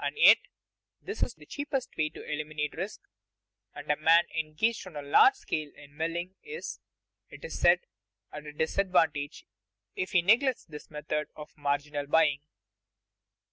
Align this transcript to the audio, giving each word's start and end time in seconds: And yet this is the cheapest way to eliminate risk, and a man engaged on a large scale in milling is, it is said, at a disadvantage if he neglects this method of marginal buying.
And 0.00 0.16
yet 0.18 0.38
this 1.00 1.22
is 1.22 1.34
the 1.36 1.46
cheapest 1.46 1.96
way 1.96 2.08
to 2.08 2.24
eliminate 2.28 2.74
risk, 2.74 2.98
and 3.76 3.88
a 3.88 3.94
man 3.94 4.24
engaged 4.36 4.84
on 4.88 4.96
a 4.96 5.02
large 5.02 5.36
scale 5.36 5.70
in 5.76 5.96
milling 5.96 6.34
is, 6.42 6.80
it 7.30 7.44
is 7.44 7.56
said, 7.60 7.82
at 8.32 8.44
a 8.44 8.52
disadvantage 8.52 9.46
if 9.94 10.10
he 10.10 10.20
neglects 10.20 10.64
this 10.64 10.90
method 10.90 11.28
of 11.36 11.56
marginal 11.56 12.08
buying. 12.08 12.40